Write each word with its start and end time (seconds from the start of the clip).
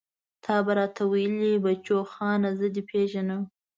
ته 0.43 0.53
به 0.65 0.73
راته 0.77 1.03
ويلې 1.11 1.53
بچوخانه 1.63 2.49
زه 2.59 2.67
دې 2.73 2.81
پېژنم. 2.89 3.41